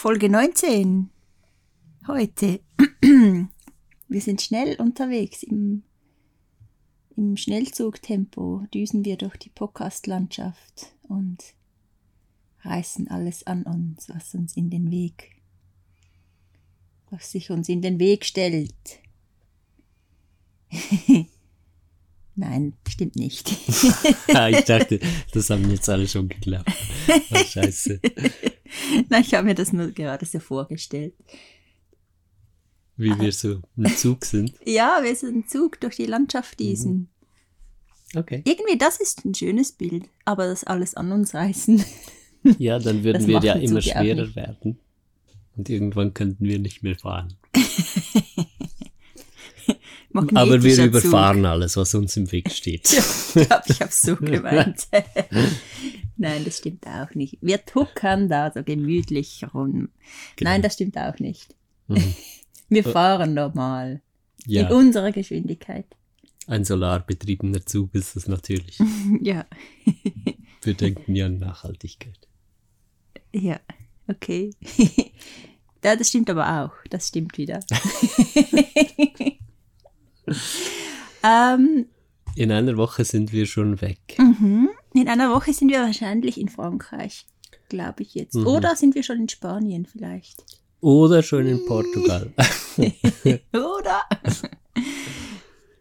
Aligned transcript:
Folge 0.00 0.30
19. 0.30 1.10
Heute. 2.08 2.60
Wir 4.08 4.20
sind 4.22 4.40
schnell 4.40 4.80
unterwegs. 4.80 5.42
Im, 5.42 5.82
im 7.18 7.36
Schnellzugtempo 7.36 8.64
düsen 8.72 9.04
wir 9.04 9.18
durch 9.18 9.36
die 9.36 9.50
Podcast-Landschaft 9.50 10.94
und 11.02 11.44
reißen 12.62 13.08
alles 13.08 13.46
an 13.46 13.64
uns, 13.64 14.08
was 14.08 14.34
uns 14.34 14.56
in 14.56 14.70
den 14.70 14.90
Weg, 14.90 15.36
was 17.10 17.30
sich 17.30 17.50
uns 17.50 17.68
in 17.68 17.82
den 17.82 17.98
Weg 17.98 18.24
stellt. 18.24 19.00
Nein, 22.40 22.72
stimmt 22.88 23.16
nicht. 23.16 23.50
Ah, 24.34 24.48
ich 24.48 24.64
dachte, 24.64 24.98
das 25.32 25.50
haben 25.50 25.70
jetzt 25.70 25.88
alle 25.90 26.08
schon 26.08 26.28
geglaubt. 26.28 26.70
Oh, 27.30 27.36
scheiße. 27.36 28.00
Nein, 29.10 29.22
ich 29.22 29.34
habe 29.34 29.46
mir 29.46 29.54
das 29.54 29.74
nur 29.74 29.90
gerade 29.90 30.24
so 30.24 30.38
vorgestellt. 30.38 31.12
Wie 32.96 33.18
wir 33.18 33.32
so 33.32 33.60
im 33.76 33.94
Zug 33.94 34.24
sind. 34.24 34.54
Ja, 34.64 35.00
wir 35.02 35.14
sind 35.14 35.34
im 35.34 35.48
Zug 35.48 35.80
durch 35.80 35.96
die 35.96 36.06
Landschaft 36.06 36.58
düsen. 36.60 37.10
Okay. 38.16 38.42
Irgendwie, 38.46 38.78
das 38.78 39.00
ist 39.00 39.24
ein 39.24 39.34
schönes 39.34 39.72
Bild, 39.72 40.04
aber 40.24 40.46
das 40.46 40.64
alles 40.64 40.94
an 40.94 41.12
uns 41.12 41.34
reißen. 41.34 41.84
Ja, 42.58 42.78
dann 42.78 43.04
würden 43.04 43.18
Das 43.18 43.26
wir 43.26 43.40
ja 43.40 43.54
ein 43.54 43.62
immer 43.62 43.80
Zug 43.80 43.92
schwerer 43.92 44.34
werden. 44.34 44.78
Und 45.56 45.68
irgendwann 45.68 46.14
könnten 46.14 46.44
wir 46.44 46.58
nicht 46.58 46.82
mehr 46.82 46.96
fahren. 46.96 47.34
Aber 50.12 50.62
wir 50.62 50.84
überfahren 50.84 51.44
alles, 51.46 51.76
was 51.76 51.94
uns 51.94 52.16
im 52.16 52.30
Weg 52.32 52.50
steht. 52.50 52.88
Ich 53.32 53.46
glaube, 53.46 53.62
ich 53.68 53.80
habe 53.80 53.92
so 53.92 54.16
gemeint. 54.16 54.88
Nein, 56.16 56.44
das 56.44 56.58
stimmt 56.58 56.84
auch 56.86 57.14
nicht. 57.14 57.38
Wir 57.40 57.64
tuckern 57.64 58.28
da 58.28 58.50
so 58.52 58.64
gemütlich 58.64 59.44
rum. 59.54 59.88
Genau. 60.36 60.50
Nein, 60.50 60.62
das 60.62 60.74
stimmt 60.74 60.98
auch 60.98 61.18
nicht. 61.20 61.54
Mhm. 61.86 62.14
Wir 62.68 62.82
fahren 62.84 63.34
normal. 63.34 64.00
In 64.46 64.52
Ja, 64.52 64.70
unserer 64.70 65.12
Geschwindigkeit. 65.12 65.86
ein 66.48 66.64
solarbetriebener 66.64 67.64
Zug 67.66 67.94
ist 67.94 68.16
es 68.16 68.26
natürlich. 68.26 68.78
Ja. 69.20 69.44
Wir 70.62 70.74
denken 70.74 71.14
ja 71.14 71.26
an 71.26 71.38
Nachhaltigkeit. 71.38 72.28
Ja, 73.32 73.60
okay. 74.08 74.50
ja, 75.84 75.94
das 75.96 76.08
stimmt 76.08 76.28
aber 76.30 76.64
auch. 76.64 76.72
Das 76.90 77.08
stimmt 77.08 77.38
wieder. 77.38 77.60
Ähm, 81.22 81.86
In 82.34 82.52
einer 82.52 82.76
Woche 82.76 83.04
sind 83.04 83.32
wir 83.32 83.46
schon 83.46 83.80
weg. 83.80 83.98
mhm. 84.18 84.68
In 84.94 85.08
einer 85.08 85.30
Woche 85.30 85.52
sind 85.52 85.70
wir 85.70 85.80
wahrscheinlich 85.82 86.40
in 86.40 86.48
Frankreich, 86.48 87.26
glaube 87.68 88.02
ich 88.02 88.14
jetzt. 88.14 88.34
Mhm. 88.34 88.46
Oder 88.46 88.74
sind 88.76 88.94
wir 88.94 89.02
schon 89.02 89.18
in 89.20 89.28
Spanien 89.28 89.86
vielleicht? 89.86 90.44
Oder 90.80 91.22
schon 91.22 91.46
in 91.46 91.64
Portugal. 91.66 92.32
Oder? 93.52 94.00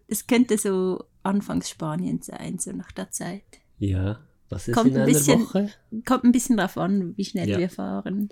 Es 0.07 0.27
könnte 0.27 0.57
so 0.57 1.03
Anfangs 1.23 1.69
Spanien 1.69 2.21
sein, 2.21 2.59
so 2.59 2.71
nach 2.71 2.91
der 2.91 3.11
Zeit. 3.11 3.43
ja, 3.77 4.19
was 4.51 4.67
ist 4.67 4.73
Kommt 4.73 4.87
in 4.89 4.95
ein 4.95 5.01
einer 5.03 5.11
bisschen- 5.11 5.41
Woche? 5.41 5.69
Kommt 6.05 6.23
ein 6.23 6.31
bisschen 6.31 6.57
drauf 6.57 6.75
an, 6.77 7.15
wie 7.17 7.25
schnell 7.25 7.47
Ja. 7.49 7.59
wir 7.59 7.69
fahren 7.69 8.29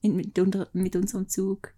in, 0.00 0.16
mit, 0.16 0.36
unter, 0.38 0.68
mit 0.72 0.96
unserem 0.96 1.28
Zug. 1.28 1.72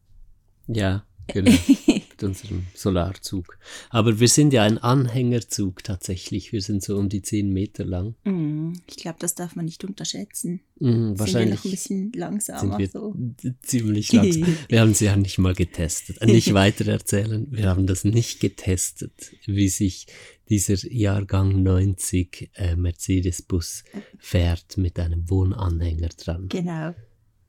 Ja, 0.67 1.05
genau. 1.27 1.51
Mit 2.19 2.25
unserem 2.25 2.67
Solarzug. 2.75 3.59
Aber 3.91 4.19
wir 4.20 4.28
sind 4.28 4.55
ja 4.55 4.62
ein 4.62 4.78
Anhängerzug 4.78 5.84
tatsächlich. 5.84 6.50
Wir 6.50 6.62
sind 6.62 6.83
so 6.83 6.97
um 6.97 7.11
die 7.11 7.20
10 7.20 7.53
Meter 7.53 7.84
lang. 7.84 8.14
Mm, 8.25 8.73
Ich 8.86 8.97
glaube, 8.97 9.19
das 9.19 9.34
darf 9.34 9.55
man 9.55 9.67
nicht 9.67 9.84
unterschätzen. 9.84 10.61
Mhm, 10.81 10.86
Sind 10.86 10.91
wir 10.91 10.95
noch 10.95 11.11
ein 11.11 11.19
wahrscheinlich 11.19 11.62
bisschen 11.62 11.97
sind 12.05 12.17
langsamer. 12.17 12.78
wir 12.78 12.89
so. 12.89 13.14
ziemlich 13.61 14.12
langsam. 14.12 14.47
Wir 14.69 14.81
haben 14.81 14.95
sie 14.95 15.05
ja 15.05 15.17
nicht 15.17 15.36
mal 15.39 15.55
getestet. 15.55 16.25
Nicht 16.25 16.55
weiter 16.55 16.86
erzählen. 16.91 17.47
Wir 17.50 17.69
haben 17.69 17.86
das 17.86 18.05
nicht 18.05 18.41
getestet, 18.41 19.33
wie 19.45 19.69
sich 19.69 20.06
dieser 20.48 20.77
Jahrgang 20.91 21.63
90 21.63 22.51
äh, 22.55 22.77
Mercedes-Bus 22.77 23.85
fährt 24.19 24.79
mit 24.79 24.98
einem 24.98 25.29
Wohnanhänger 25.29 26.08
dran. 26.17 26.48
Genau. 26.48 26.95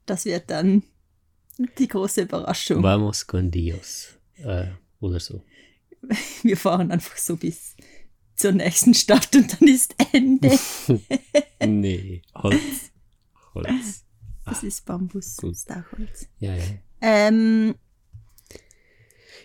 Das 0.04 0.26
wird 0.26 0.50
dann 0.50 0.82
die 1.78 1.88
große 1.88 2.22
Überraschung. 2.22 2.82
Vamos 2.82 3.26
con 3.26 3.50
Dios. 3.50 4.17
Äh, 4.42 4.68
oder 5.00 5.20
so. 5.20 5.42
Wir 6.42 6.56
fahren 6.56 6.90
einfach 6.90 7.16
so 7.16 7.36
bis 7.36 7.76
zur 8.36 8.52
nächsten 8.52 8.94
Stadt 8.94 9.34
und 9.34 9.60
dann 9.60 9.68
ist 9.68 9.94
Ende. 10.12 10.58
Nee, 11.66 12.22
Holz. 12.36 12.92
Holz. 13.54 14.04
Das 14.44 14.62
ist 14.62 14.86
Bambus, 14.86 15.36
gut. 15.36 15.50
das 15.50 15.58
ist 15.58 15.70
auch 15.72 15.98
Holz. 15.98 16.28
Ja, 16.38 16.54
ja. 16.54 16.64
Ähm, 17.00 17.74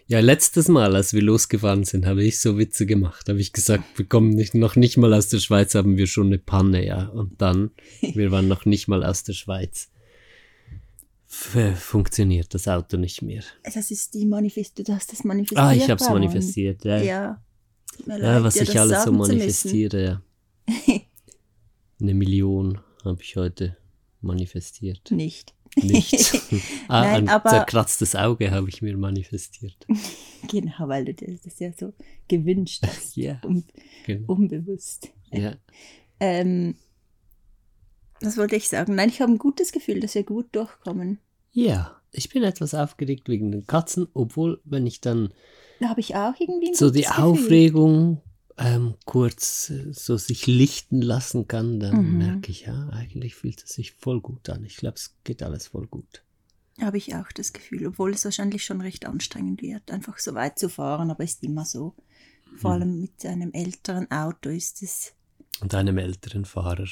Ja, 0.06 0.20
letztes 0.20 0.68
Mal, 0.68 0.96
als 0.96 1.14
wir 1.14 1.24
losgefahren 1.24 1.84
sind, 1.86 2.06
habe 2.06 2.24
ich 2.24 2.40
so 2.40 2.58
Witze 2.60 2.86
gemacht. 2.86 3.28
Habe 3.30 3.40
ich 3.40 3.52
gesagt, 3.52 3.84
wir 3.98 4.06
kommen 4.06 4.30
nicht, 4.30 4.54
noch 4.54 4.76
nicht 4.76 4.98
mal 4.98 5.14
aus 5.14 5.28
der 5.30 5.40
Schweiz, 5.40 5.74
haben 5.76 5.98
wir 5.98 6.06
schon 6.08 6.28
eine 6.28 6.38
Panne, 6.38 6.86
ja. 6.86 7.08
Und 7.08 7.42
dann, 7.42 7.72
wir 8.02 8.32
waren 8.32 8.48
noch 8.48 8.66
nicht 8.66 8.88
mal 8.88 9.04
aus 9.04 9.24
der 9.24 9.34
Schweiz. 9.34 9.90
Funktioniert 11.76 12.54
das 12.54 12.68
Auto 12.68 12.96
nicht 12.98 13.22
mehr. 13.24 13.44
das 13.74 13.90
ist 13.90 14.14
die 14.14 14.26
Manifest, 14.26 14.88
du 14.88 14.94
hast 14.94 15.12
das 15.12 15.24
manifestiert. 15.24 15.60
Ah, 15.62 15.74
ich 15.74 15.90
habe 15.90 16.02
es 16.04 16.10
manifestiert, 16.10 16.86
ja. 16.86 16.98
Ja, 16.98 17.42
Ja. 18.08 18.44
Was 18.44 18.56
ich 18.56 18.80
alles 18.80 19.04
so 19.04 19.12
manifestiere, 19.12 20.04
ja. 20.04 20.22
Eine 22.02 22.14
Million 22.14 22.80
habe 23.04 23.22
ich 23.22 23.36
heute 23.36 23.78
manifestiert. 24.22 25.10
Nicht. 25.12 25.54
Nicht. 25.76 26.34
ah, 26.88 27.02
Nein, 27.02 27.16
ein 27.24 27.30
aber- 27.30 27.50
zerkratztes 27.50 28.16
Auge 28.16 28.52
habe 28.52 28.70
ich 28.70 28.82
mir 28.82 28.96
manifestiert. 28.98 29.86
Genau, 30.52 30.90
weil 30.90 31.06
du 31.06 31.14
dir 31.14 31.40
das 31.42 31.58
ja 31.60 31.72
so 31.72 31.94
gewünscht 32.28 32.84
hast. 32.86 33.16
Ja, 33.16 33.40
Un 33.46 33.64
genau. 34.06 34.34
unbewusst. 34.34 35.08
Ja. 35.32 35.56
Ähm, 36.20 36.76
was 38.24 38.38
wollte 38.38 38.56
ich 38.56 38.70
sagen? 38.70 38.96
Nein, 38.96 39.10
ich 39.10 39.22
habe 39.22 39.32
ein 39.32 39.38
gutes 39.38 39.72
Gefühl, 39.72 40.00
dass 40.00 40.16
wir 40.16 40.24
gut 40.24 40.48
durchkommen. 40.56 41.20
Ja, 41.52 42.00
ich 42.12 42.30
bin 42.30 42.44
etwas 42.44 42.74
aufgeregt 42.74 43.28
wegen 43.30 43.52
den 43.52 43.68
Katzen, 43.68 44.08
obwohl, 44.14 44.60
wenn 44.64 44.86
ich 44.88 45.02
dann 45.02 45.34
Da 45.80 45.90
habe 45.90 46.00
ich 46.00 46.16
auch 46.16 46.34
irgendwie 46.40 46.70
ein 46.70 46.74
so 46.76 46.90
die 46.90 47.02
Gefühl. 47.02 47.24
Aufregung 47.24 48.22
ähm, 48.58 48.96
kurz 49.06 49.70
äh, 49.72 49.92
so 49.94 50.18
sich 50.18 50.46
lichten 50.48 51.02
lassen 51.02 51.48
kann, 51.48 51.80
dann 51.80 52.12
Mhm. 52.12 52.18
merke 52.18 52.52
ich, 52.52 52.62
ja, 52.68 52.90
eigentlich 52.90 53.36
fühlt 53.36 53.64
es 53.64 53.72
sich 53.74 53.94
voll 53.94 54.22
gut 54.22 54.48
an. 54.50 54.64
Ich 54.64 54.78
glaube, 54.78 54.96
es 54.96 55.16
geht 55.24 55.42
alles 55.44 55.68
voll 55.68 55.88
gut. 55.88 56.24
Habe 56.82 56.98
ich 56.98 57.16
auch 57.16 57.32
das 57.32 57.54
Gefühl, 57.54 57.86
obwohl 57.88 58.12
es 58.12 58.26
wahrscheinlich 58.26 58.64
schon 58.64 58.82
recht 58.82 59.06
anstrengend 59.06 59.62
wird, 59.62 59.92
einfach 59.92 60.18
so 60.20 60.34
weit 60.34 60.58
zu 60.58 60.70
fahren, 60.70 61.12
aber 61.12 61.24
ist 61.24 61.44
immer 61.44 61.66
so. 61.66 61.94
Vor 62.58 62.72
Mhm. 62.72 62.82
allem 62.82 63.02
mit 63.02 63.26
einem 63.26 63.52
älteren 63.54 64.10
Auto 64.12 64.50
ist 64.50 64.82
es. 64.84 65.14
Und 65.62 65.74
einem 65.76 65.98
älteren 66.00 66.46
Fahrer. 66.46 66.88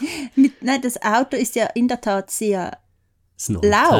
Mit, 0.36 0.62
nein, 0.62 0.80
das 0.82 1.00
Auto 1.02 1.36
ist 1.36 1.54
ja 1.56 1.66
in 1.74 1.88
der 1.88 2.00
Tat 2.00 2.30
sehr. 2.30 2.78
Laut. 3.68 3.92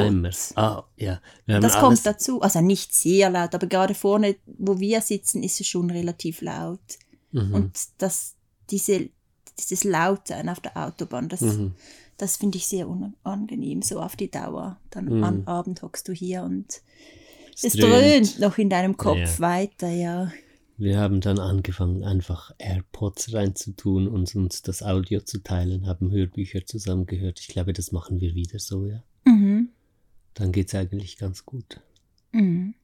Ah, 0.56 0.84
ja. 0.96 1.20
Das 1.60 1.74
kommt 1.80 2.06
dazu. 2.06 2.40
Also 2.40 2.60
nicht 2.62 2.94
sehr 2.94 3.28
laut, 3.28 3.54
aber 3.54 3.66
gerade 3.66 3.94
vorne, 3.94 4.36
wo 4.46 4.80
wir 4.80 5.02
sitzen, 5.02 5.42
ist 5.42 5.60
es 5.60 5.66
schon 5.66 5.90
relativ 5.90 6.40
laut. 6.40 6.80
Mhm. 7.32 7.52
Und 7.54 7.78
das, 7.98 8.34
diese, 8.70 9.10
dieses 9.58 9.84
Lautsein 9.84 10.48
auf 10.48 10.60
der 10.60 10.76
Autobahn, 10.76 11.28
das, 11.28 11.42
Mhm. 11.42 11.74
das 12.16 12.38
finde 12.38 12.56
ich 12.56 12.66
sehr 12.66 12.88
unangenehm, 12.88 13.82
so 13.82 14.00
auf 14.00 14.16
die 14.16 14.30
Dauer. 14.30 14.78
Dann 14.88 15.04
Mhm. 15.04 15.24
am 15.24 15.42
Abend 15.46 15.82
hockst 15.82 16.08
du 16.08 16.12
hier 16.12 16.42
und 16.42 16.80
Es 17.62 17.72
dröhnt 17.74 18.38
noch 18.38 18.56
in 18.58 18.70
deinem 18.70 18.96
Kopf 18.96 19.16
Ja. 19.18 19.38
weiter, 19.40 19.88
ja. 19.88 20.30
Wir 20.78 20.98
haben 20.98 21.22
dann 21.22 21.38
angefangen, 21.38 22.04
einfach 22.04 22.54
AirPods 22.58 23.32
reinzutun 23.32 24.08
und 24.08 24.34
uns 24.34 24.60
das 24.60 24.82
Audio 24.82 25.22
zu 25.22 25.42
teilen, 25.42 25.86
haben 25.86 26.10
Hörbücher 26.10 26.66
zusammen 26.66 27.06
gehört. 27.06 27.40
Ich 27.40 27.48
glaube, 27.48 27.72
das 27.72 27.92
machen 27.92 28.20
wir 28.20 28.34
wieder 28.34 28.58
so, 28.58 28.84
ja. 28.86 29.02
Mhm. 29.24 29.70
Dann 30.34 30.52
geht's 30.52 30.74
eigentlich 30.74 31.16
ganz 31.16 31.46
gut. 31.46 31.80
Mhm. 32.32 32.74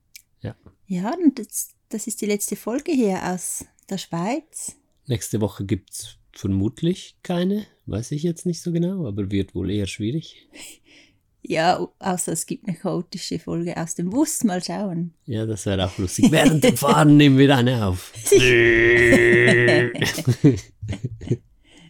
Ja. 0.40 0.56
Ja, 0.86 1.14
und 1.14 1.38
das, 1.38 1.74
das 1.90 2.06
ist 2.06 2.22
die 2.22 2.26
letzte 2.26 2.56
Folge 2.56 2.92
hier 2.92 3.22
aus 3.30 3.66
der 3.90 3.98
Schweiz. 3.98 4.76
Nächste 5.06 5.42
Woche 5.42 5.66
gibt's 5.66 6.16
vermutlich 6.32 7.16
keine, 7.22 7.66
weiß 7.84 8.12
ich 8.12 8.22
jetzt 8.22 8.46
nicht 8.46 8.62
so 8.62 8.72
genau, 8.72 9.06
aber 9.06 9.30
wird 9.30 9.54
wohl 9.54 9.70
eher 9.70 9.86
schwierig. 9.86 10.48
Ja, 11.44 11.86
außer 11.98 12.32
es 12.32 12.46
gibt 12.46 12.68
eine 12.68 12.76
chaotische 12.76 13.38
Folge 13.40 13.76
aus 13.76 13.96
dem 13.96 14.10
Bus. 14.10 14.44
Mal 14.44 14.62
schauen. 14.62 15.12
Ja, 15.26 15.44
das 15.44 15.66
wäre 15.66 15.86
auch 15.86 15.98
lustig. 15.98 16.30
Während 16.30 16.62
dem 16.62 16.76
Fahren 16.76 17.16
nehmen 17.16 17.36
wir 17.36 17.56
eine 17.56 17.84
auf. 17.86 18.12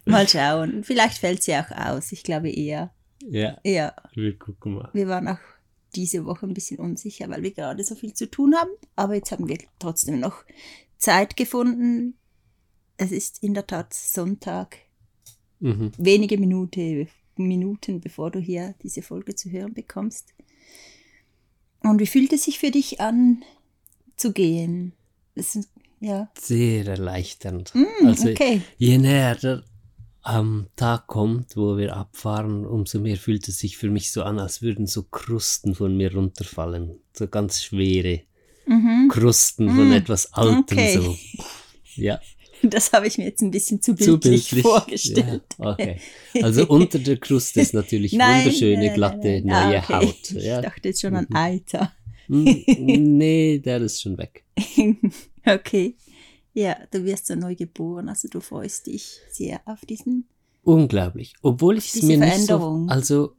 Mal 0.05 0.29
schauen. 0.29 0.83
Vielleicht 0.85 1.19
fällt 1.19 1.43
sie 1.43 1.55
auch 1.55 1.71
aus. 1.71 2.13
Ich 2.13 2.23
glaube 2.23 2.51
eher. 2.51 2.93
ja, 3.21 3.59
Ja, 3.65 3.95
wir 4.15 4.37
gucken 4.39 4.75
mal. 4.75 4.91
wir 4.93 5.07
waren 5.09 5.29
auch 5.29 5.39
diese 5.95 6.25
Woche 6.25 6.47
ein 6.47 6.55
bisschen 6.55 6.79
unsicher, 6.79 7.29
weil 7.29 7.43
wir 7.43 7.53
gerade 7.53 7.85
so 7.85 7.95
viel 7.95 8.15
zu 8.15 8.31
tun 8.31 8.55
haben. 8.57 8.71
Aber 8.97 9.15
jetzt 9.15 9.31
haben 9.33 9.49
wir 9.49 9.59
trotzdem 9.79 10.19
noch 10.21 10.45
Zeit 10.97 11.37
gefunden. 11.37 12.15
Es 12.97 13.13
ist 13.13 13.43
in 13.43 13.55
der 13.55 13.67
Tat 13.67 13.93
Sonntag. 13.93 14.79
Mhm. 15.61 15.93
Wenige 15.99 16.39
Minuten 16.39 17.09
Minuten, 17.37 18.01
bevor 18.01 18.31
du 18.31 18.39
hier 18.39 18.75
diese 18.83 19.03
Folge 19.03 19.35
zu 19.35 19.51
hören 19.51 19.75
bekommst. 19.75 20.35
Und 21.81 22.01
wie 22.01 22.07
fühlt 22.07 22.33
es 22.33 22.45
sich 22.45 22.59
für 22.59 22.71
dich 22.71 23.01
an, 23.01 23.43
zu 24.17 24.33
gehen? 24.33 24.93
Das 25.35 25.57
ist, 25.57 25.71
ja. 26.01 26.31
Sehr 26.39 26.87
erleichternd. 26.87 27.75
Mm, 27.75 28.07
also 28.07 28.29
okay. 28.29 28.61
je 28.79 28.99
näher 28.99 29.35
der 29.37 29.63
am 30.25 30.69
Tag 30.77 31.09
kommt, 31.09 31.57
wo 31.57 31.77
wir 31.77 31.97
abfahren, 31.97 32.65
umso 32.65 33.01
mehr 33.01 33.17
fühlt 33.17 33.49
es 33.49 33.59
sich 33.59 33.77
für 33.77 33.91
mich 33.91 34.13
so 34.13 34.23
an, 34.23 34.39
als 34.39 34.63
würden 34.63 34.87
so 34.87 35.03
Krusten 35.03 35.75
von 35.75 35.97
mir 35.97 36.15
runterfallen. 36.15 37.01
So 37.13 37.27
ganz 37.27 37.63
schwere 37.63 38.21
Krusten 39.09 39.69
von 39.69 39.89
Mm, 39.89 39.93
etwas 39.93 40.33
Altem. 40.33 40.79
okay. 40.79 40.97
So. 40.97 41.17
Ja, 41.97 42.21
Das 42.73 42.93
habe 42.93 43.07
ich 43.07 43.19
mir 43.19 43.25
jetzt 43.25 43.43
ein 43.43 43.51
bisschen 43.51 43.81
zu 43.83 43.95
zu 43.95 44.19
bildlich, 44.19 44.51
bildlich. 44.51 44.63
vorgestellt. 44.63 45.43
Ja, 45.59 45.71
okay. 45.73 45.97
Also 46.43 46.67
unter 46.69 46.99
der 46.99 47.19
Kruste 47.19 47.61
ist 47.61 47.75
natürlich 47.75 48.13
Nein, 48.15 48.45
wunderschöne, 48.47 48.87
nein, 48.87 48.95
glatte, 48.95 49.43
nein, 49.45 49.47
neue 49.47 49.79
Ah, 49.79 49.83
okay. 49.99 50.07
Haut. 50.07 50.31
Ich 50.31 50.45
Ja. 50.45 50.61
dachte 50.63 50.89
jetzt 50.89 51.01
schon 51.01 51.15
an 51.17 51.27
Mhm. 51.29 51.37
Alter. 51.37 51.93
Hm, 52.29 52.65
nee, 53.19 53.59
der 53.59 53.81
ist 53.83 54.01
schon 54.03 54.17
weg. 54.19 54.45
okay. 55.47 55.97
Ja, 56.55 56.77
du 56.91 57.05
wirst 57.05 57.27
so 57.27 57.35
neu 57.35 57.55
geboren, 57.55 58.09
also 58.09 58.29
du 58.29 58.41
freust 58.41 58.87
dich 58.87 59.19
sehr 59.31 59.61
auf 59.65 59.81
diesen. 59.87 60.27
Unglaublich. 60.63 61.35
Obwohl 61.43 61.79
ich 61.79 61.95
es 61.95 62.03
mir 62.03 62.19
nicht 62.19 62.47
so. 62.47 62.85
Also, 62.89 63.35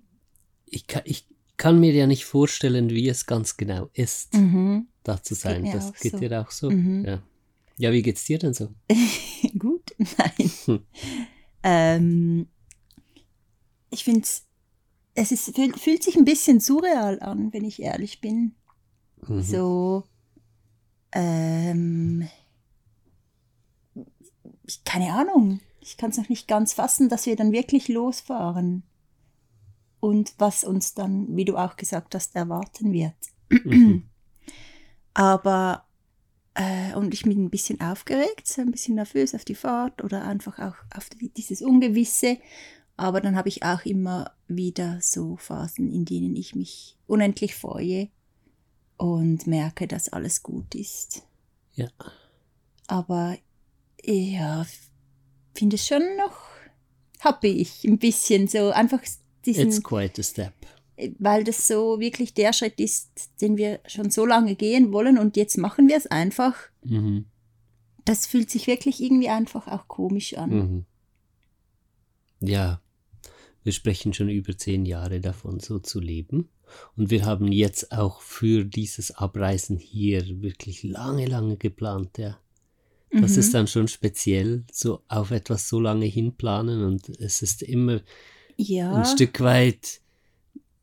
ich 0.69 0.87
kann, 0.87 1.03
ich 1.05 1.25
kann 1.55 1.79
mir 1.79 1.93
ja 1.93 2.07
nicht 2.07 2.25
vorstellen, 2.25 2.89
wie 2.89 3.07
es 3.07 3.25
ganz 3.25 3.55
genau 3.55 3.89
ist, 3.93 4.33
Mhm. 4.33 4.87
da 5.03 5.21
zu 5.21 5.35
sein. 5.35 5.61
mir 5.61 5.73
das 5.73 5.93
geht 6.01 6.13
so. 6.13 6.17
dir 6.19 6.41
auch 6.41 6.51
so. 6.51 6.69
Mhm. 6.71 7.05
Ja. 7.05 7.23
Ja, 7.77 7.91
wie 7.91 8.01
geht's 8.01 8.25
dir 8.25 8.39
denn 8.39 8.53
so? 8.53 8.69
Gut, 9.57 9.95
nein. 9.97 10.51
Hm. 10.65 10.83
Ähm, 11.63 12.47
ich 13.89 14.03
finde 14.03 14.27
es 15.15 15.31
ist, 15.31 15.55
fühlt, 15.55 15.79
fühlt 15.79 16.03
sich 16.03 16.15
ein 16.15 16.25
bisschen 16.25 16.59
surreal 16.59 17.19
an, 17.21 17.53
wenn 17.53 17.65
ich 17.65 17.81
ehrlich 17.81 18.19
bin. 18.19 18.55
Mhm. 19.27 19.41
So, 19.43 20.03
ähm, 21.11 22.27
ich, 24.65 24.83
keine 24.83 25.13
Ahnung. 25.13 25.59
Ich 25.79 25.97
kann 25.97 26.11
es 26.11 26.17
noch 26.17 26.29
nicht 26.29 26.47
ganz 26.47 26.73
fassen, 26.73 27.09
dass 27.09 27.25
wir 27.25 27.35
dann 27.35 27.51
wirklich 27.51 27.89
losfahren. 27.89 28.83
Und 29.99 30.33
was 30.37 30.63
uns 30.63 30.93
dann, 30.93 31.35
wie 31.35 31.45
du 31.45 31.57
auch 31.57 31.75
gesagt 31.75 32.15
hast, 32.15 32.35
erwarten 32.35 32.91
wird. 32.91 33.15
Mhm. 33.49 34.09
Aber, 35.13 35.85
äh, 36.55 36.95
und 36.95 37.13
ich 37.13 37.23
bin 37.23 37.43
ein 37.43 37.49
bisschen 37.49 37.81
aufgeregt, 37.81 38.47
so 38.47 38.61
ein 38.61 38.71
bisschen 38.71 38.95
nervös 38.95 39.33
auf 39.33 39.45
die 39.45 39.55
Fahrt 39.55 40.03
oder 40.03 40.23
einfach 40.25 40.59
auch 40.59 40.75
auf 40.95 41.09
die, 41.09 41.29
dieses 41.29 41.61
Ungewisse. 41.61 42.37
Aber 42.95 43.21
dann 43.21 43.35
habe 43.35 43.49
ich 43.49 43.63
auch 43.63 43.85
immer 43.85 44.31
wieder 44.47 44.99
so 45.01 45.35
Phasen, 45.37 45.91
in 45.91 46.05
denen 46.05 46.35
ich 46.35 46.53
mich 46.53 46.95
unendlich 47.07 47.55
freue 47.55 48.09
und 48.97 49.47
merke, 49.47 49.87
dass 49.87 50.09
alles 50.09 50.43
gut 50.43 50.75
ist. 50.75 51.23
Ja. 51.73 51.87
Aber 52.85 53.35
ja, 54.03 54.65
finde 55.53 55.75
es 55.75 55.87
schon 55.87 56.03
noch 56.17 56.53
happy 57.23 57.47
ich 57.47 57.83
ein 57.85 57.97
bisschen 57.97 58.47
so 58.47 58.71
einfach 58.71 59.01
diesen 59.45 59.67
It's 59.67 59.81
quite 59.81 60.19
a 60.19 60.23
step. 60.23 60.53
Weil 61.19 61.43
das 61.43 61.67
so 61.67 61.99
wirklich 61.99 62.33
der 62.33 62.53
Schritt 62.53 62.79
ist, 62.79 63.09
den 63.41 63.57
wir 63.57 63.79
schon 63.87 64.09
so 64.11 64.25
lange 64.25 64.55
gehen 64.55 64.93
wollen 64.93 65.17
und 65.17 65.37
jetzt 65.37 65.57
machen 65.57 65.87
wir 65.87 65.97
es 65.97 66.07
einfach. 66.07 66.55
Mhm. 66.83 67.25
Das 68.05 68.27
fühlt 68.27 68.49
sich 68.49 68.67
wirklich 68.67 69.01
irgendwie 69.01 69.29
einfach 69.29 69.67
auch 69.67 69.87
komisch 69.87 70.35
an. 70.37 70.49
Mhm. 70.49 70.85
Ja, 72.41 72.81
wir 73.63 73.71
sprechen 73.71 74.13
schon 74.13 74.29
über 74.29 74.57
zehn 74.57 74.85
Jahre 74.85 75.21
davon, 75.21 75.59
so 75.59 75.79
zu 75.79 75.99
leben. 75.99 76.49
Und 76.97 77.11
wir 77.11 77.25
haben 77.25 77.51
jetzt 77.51 77.91
auch 77.91 78.19
für 78.21 78.65
dieses 78.65 79.11
Abreisen 79.11 79.77
hier 79.77 80.41
wirklich 80.41 80.83
lange, 80.83 81.25
lange 81.27 81.57
geplant, 81.57 82.17
ja. 82.17 82.37
Das 83.11 83.33
Mhm. 83.33 83.39
ist 83.39 83.53
dann 83.53 83.67
schon 83.67 83.87
speziell, 83.87 84.65
so 84.71 85.01
auf 85.07 85.29
etwas 85.31 85.69
so 85.69 85.79
lange 85.79 86.07
hinplanen 86.07 86.83
und 86.83 87.09
es 87.19 87.43
ist 87.43 87.61
immer 87.61 88.01
ja, 88.57 88.91
ein 88.91 89.05
Stück 89.05 89.39
weit, 89.39 90.01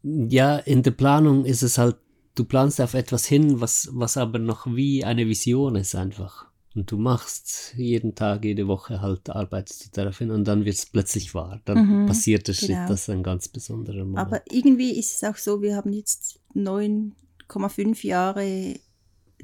ja, 0.02 0.56
in 0.58 0.82
der 0.82 0.92
Planung 0.92 1.44
ist 1.44 1.62
es 1.62 1.78
halt, 1.78 1.96
du 2.34 2.44
planst 2.44 2.80
auf 2.80 2.94
etwas 2.94 3.26
hin, 3.26 3.60
was, 3.60 3.88
was 3.92 4.16
aber 4.16 4.38
noch 4.38 4.66
wie 4.66 5.04
eine 5.04 5.26
Vision 5.26 5.76
ist 5.76 5.94
einfach. 5.94 6.46
Und 6.74 6.90
du 6.92 6.96
machst 6.98 7.74
jeden 7.76 8.14
Tag, 8.14 8.44
jede 8.44 8.68
Woche 8.68 9.00
halt, 9.00 9.28
arbeitest 9.28 9.86
du 9.86 9.88
darauf 9.92 10.18
hin 10.18 10.30
und 10.30 10.44
dann 10.44 10.64
wird 10.64 10.76
es 10.76 10.86
plötzlich 10.86 11.34
wahr. 11.34 11.60
Dann 11.64 11.78
Mhm, 12.02 12.06
passiert 12.06 12.46
der 12.46 12.52
Schritt, 12.54 12.68
genau. 12.68 12.86
das 12.88 13.02
ist 13.02 13.10
ein 13.10 13.24
ganz 13.24 13.48
besonderer 13.48 14.04
Moment. 14.04 14.18
aber 14.18 14.42
irgendwie 14.50 14.98
ist 14.98 15.14
es 15.16 15.24
auch 15.28 15.36
so, 15.36 15.62
wir 15.62 15.74
haben 15.76 15.92
jetzt 15.92 16.38
9,5 16.54 18.06
Jahre 18.06 18.78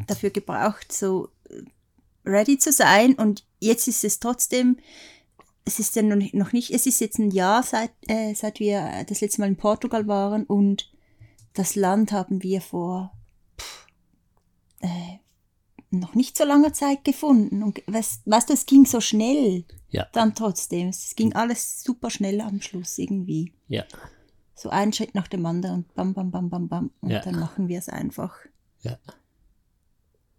dafür 0.07 0.31
gebraucht, 0.31 0.93
so 0.93 1.31
ready 2.25 2.59
zu 2.59 2.71
sein 2.73 3.15
und 3.15 3.45
jetzt 3.61 3.89
ist 3.89 4.05
es 4.05 4.21
trotzdem, 4.21 4.79
es 5.67 5.79
ist 5.79 5.95
ja 5.97 6.03
noch 6.03 6.53
nicht- 6.53 6.71
es 6.71 6.87
ist 6.87 7.01
jetzt 7.01 7.19
ein 7.19 7.31
Jahr 7.31 7.63
seit, 7.63 7.91
äh, 8.09 8.35
seit 8.35 8.59
wir 8.61 9.05
das 9.07 9.21
letzte 9.21 9.41
Mal 9.43 9.49
in 9.49 9.57
Portugal 9.57 10.07
waren 10.07 10.45
und 10.45 10.91
das 11.53 11.75
Land 11.75 12.13
haben 12.13 12.43
wir 12.43 12.61
vor 12.63 13.13
pff, 13.61 13.87
äh, 14.81 15.19
noch 15.91 16.15
nicht 16.15 16.37
so 16.39 16.45
langer 16.45 16.73
Zeit 16.73 17.05
gefunden 17.05 17.63
und 17.63 17.83
weißt, 17.87 18.23
weißt 18.27 18.49
du, 18.49 18.55
es 18.55 18.67
ging 18.67 18.87
so 18.87 19.01
schnell 19.01 19.65
ja, 19.91 20.07
dann 20.13 20.35
trotzdem, 20.35 20.89
es 20.89 21.15
ging 21.17 21.35
alles 21.35 21.83
super 21.83 22.11
schnell 22.11 22.41
am 22.41 22.61
Schluss 22.61 22.97
irgendwie 22.99 23.53
ja, 23.69 23.85
so 24.55 24.71
ein 24.71 24.93
Schritt 24.93 25.15
nach 25.15 25.29
dem 25.29 25.45
anderen 25.47 25.77
und 25.85 25.95
bam, 25.95 26.15
bam, 26.15 26.31
bam, 26.31 26.49
bam, 26.51 26.69
bam. 26.69 26.91
Und 27.01 27.11
Ja. 27.11 27.21
dann 27.21 27.39
machen 27.39 27.69
wir 27.69 27.79
es 27.79 27.89
einfach. 27.89 28.35
ja. 28.83 28.97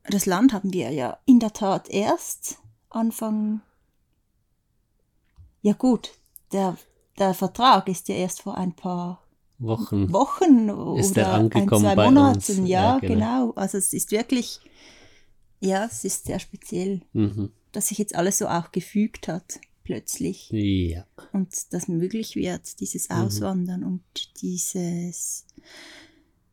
Das 0.09 0.25
Land 0.25 0.53
haben 0.53 0.71
wir 0.73 0.89
ja 0.91 1.18
in 1.25 1.39
der 1.39 1.51
Tat 1.53 1.89
erst 1.89 2.59
Anfang. 2.89 3.59
Ja, 5.68 5.74
gut, 5.74 6.12
der, 6.54 6.78
der 7.19 7.34
Vertrag 7.34 7.90
ist 7.90 8.08
ja 8.08 8.16
erst 8.16 8.42
vor 8.42 8.58
ein 8.58 8.74
paar 8.74 9.22
Wochen. 9.60 10.14
Wochen 10.14 10.69
Ist 10.98 11.12
oder 11.12 11.22
er 11.24 11.34
angekommen 11.34 11.86
ein, 11.86 11.96
zwei 11.96 12.06
Monaten. 12.06 12.66
Ja, 12.66 12.81
Ja, 12.94 13.00
genau. 13.00 13.14
genau. 13.16 13.52
Also 13.56 13.78
es 13.78 13.92
ist 13.92 14.12
wirklich, 14.12 14.62
ja, 15.60 15.84
es 15.92 16.06
ist 16.06 16.24
sehr 16.25 16.40
speziell, 16.40 17.02
Mhm. 17.12 17.52
dass 17.74 17.90
sich 17.90 17.98
jetzt 17.98 18.16
alles 18.16 18.38
so 18.38 18.48
auch 18.48 18.72
gefügt 18.72 19.28
hat, 19.28 19.60
plötzlich. 19.84 20.50
Ja, 20.52 21.06
und 21.34 21.50
das 21.74 21.90
möglich 21.90 22.38
wird, 22.38 22.80
dieses 22.80 23.10
Mhm. 23.10 23.16
Auswandern 23.16 23.84
und 23.84 24.04
dieses 24.42 25.46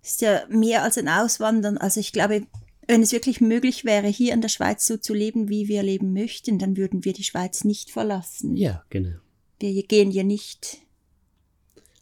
ist 0.03 0.21
ja 0.23 0.43
mehr 0.49 0.83
als 0.83 0.99
ein 0.99 1.09
Auswandern. 1.09 1.79
Also 1.79 2.01
ich 2.01 2.13
glaube, 2.13 2.47
wenn 2.87 3.03
es 3.03 3.13
wirklich 3.13 3.41
möglich 3.41 3.85
wäre, 3.85 4.09
hier 4.09 4.33
in 4.35 4.41
der 4.41 4.49
Schweiz 4.49 4.87
so 4.87 4.97
zu 4.97 5.15
leben, 5.15 5.49
wie 5.49 5.69
wir 5.69 5.83
leben 5.83 6.13
möchten, 6.13 6.59
dann 6.59 6.77
würden 6.77 7.05
wir 7.05 7.13
die 7.13 7.25
Schweiz 7.25 7.65
nicht 7.65 7.91
verlassen. 7.91 8.57
ja, 8.57 8.85
genau. 8.91 9.17
Wir 9.61 9.83
gehen 9.85 10.11
ja 10.11 10.25
nicht. 10.25 10.79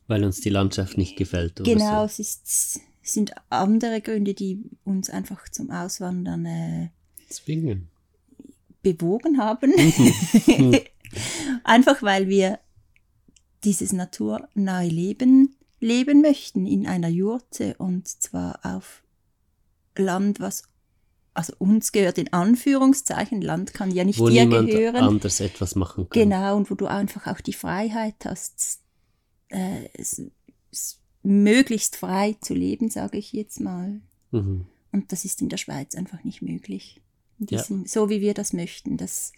Weil 0.09 0.25
uns 0.25 0.41
die 0.41 0.49
Landschaft 0.49 0.99
nicht 0.99 1.17
gefällt 1.17 1.61
oder 1.61 1.73
Genau, 1.73 2.01
so. 2.01 2.05
es, 2.07 2.19
ist, 2.19 2.81
sind 3.03 3.33
andere 3.51 4.01
Gründe, 4.01 4.35
die 4.35 4.59
uns 4.85 5.09
einfach 5.11 5.49
zum 5.49 5.71
Auswandern 5.71 6.45
äh, 6.47 6.89
Zwingen. 7.29 7.89
bewogen 8.83 9.39
haben. 9.39 9.73
Mhm. 10.47 10.79
Einfach 11.65 12.03
weil 12.03 12.29
wir 12.29 12.59
dieses 13.65 13.93
naturnahe 13.93 14.89
Leben 14.89 15.55
leben 15.79 16.21
möchten 16.21 16.67
in 16.67 16.87
einer 16.87 17.09
Jurte 17.09 17.75
und 17.79 18.09
zwar 18.09 18.59
auf 18.65 19.03
Land, 19.97 20.41
was 20.41 20.65
also 21.35 21.55
uns 21.59 21.93
gehört 21.93 22.19
in 22.19 22.33
Anführungszeichen. 22.33 23.41
Land 23.41 23.75
kann 23.75 23.91
ja 23.91 24.05
nicht 24.05 24.19
Wo 24.19 24.29
dir 24.29 24.45
niemand 24.45 24.71
gehören. 24.71 24.97
anders 24.97 25.41
etwas 25.41 25.75
machen 25.75 26.09
kann. 26.09 26.21
Genau, 26.23 26.57
und 26.57 26.71
wo 26.71 26.75
du 26.75 26.87
einfach 26.87 27.27
auch 27.27 27.41
die 27.41 27.53
Freiheit 27.53 28.17
hast, 28.25 28.81
äh, 29.49 29.89
es, 29.95 30.23
es 30.71 30.99
möglichst 31.23 31.97
frei 31.97 32.37
zu 32.41 32.55
leben, 32.55 32.91
sage 32.91 33.19
ich 33.19 33.33
jetzt 33.33 33.61
mal. 33.61 34.01
Mhm. 34.31 34.67
Und 34.93 35.13
das 35.13 35.25
ist 35.25 35.41
in 35.41 35.49
der 35.49 35.57
Schweiz 35.57 35.95
einfach 35.95 36.23
nicht 36.25 36.43
möglich. 36.43 37.01
In 37.39 37.47
Ja. 37.49 37.59
diesem, 37.59 37.87
So 37.87 38.09
wie 38.11 38.21
wir 38.21 38.35
das 38.35 38.53
möchten. 38.53 38.97
Das, 38.99 39.33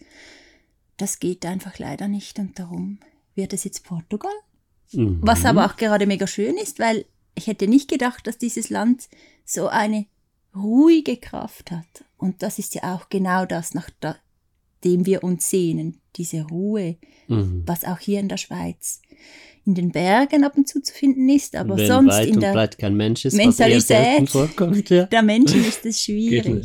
das 0.97 1.19
geht 1.19 1.45
einfach 1.45 1.79
leider 1.79 2.07
nicht 2.07 2.39
und 2.39 2.59
darum 2.59 2.99
wird 3.35 3.53
es 3.53 3.63
jetzt 3.63 3.83
Portugal. 3.83 4.31
Mhm. 4.91 5.19
Was 5.21 5.45
aber 5.45 5.65
auch 5.65 5.77
gerade 5.77 6.05
mega 6.07 6.27
schön 6.27 6.57
ist, 6.57 6.79
weil 6.79 7.05
ich 7.35 7.47
hätte 7.47 7.67
nicht 7.67 7.89
gedacht, 7.89 8.27
dass 8.27 8.37
dieses 8.37 8.69
Land 8.69 9.09
so 9.45 9.67
eine 9.67 10.05
ruhige 10.55 11.17
Kraft 11.17 11.71
hat. 11.71 12.05
Und 12.17 12.41
das 12.43 12.59
ist 12.59 12.75
ja 12.75 12.95
auch 12.95 13.09
genau 13.09 13.45
das, 13.45 13.73
nach 13.73 13.89
dem 14.83 15.05
wir 15.05 15.23
uns 15.23 15.49
sehnen. 15.49 16.01
Diese 16.15 16.43
Ruhe, 16.43 16.97
Mhm. 17.27 17.63
was 17.65 17.83
auch 17.83 17.99
hier 17.99 18.19
in 18.19 18.29
der 18.29 18.37
Schweiz 18.37 19.01
in 19.65 19.73
den 19.73 19.91
Bergen 19.91 20.43
ab 20.43 20.55
und 20.57 20.67
zu 20.67 20.79
zu 20.79 20.93
finden 20.93 21.27
ist, 21.27 21.55
aber 21.55 21.75
Wenn 21.75 21.87
sonst 21.87 22.13
weit 22.13 22.27
in 22.27 22.39
der 22.39 22.53
breit 22.53 22.77
kein 22.77 22.95
Mensch 22.95 23.25
ist, 23.25 23.33
Mentalität 23.35 24.29
vorkommt, 24.29 24.87
ja. 24.91 25.07
der 25.07 25.23
Menschen 25.23 25.65
ist 25.65 25.83
es 25.87 26.01
schwierig. 26.03 26.63